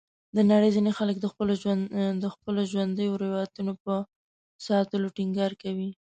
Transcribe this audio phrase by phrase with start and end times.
[0.35, 1.15] د نړۍ ځینې خلک
[2.21, 3.93] د خپلو ژوندیو روایتونو په
[4.67, 5.89] ساتلو ټینګار کوي.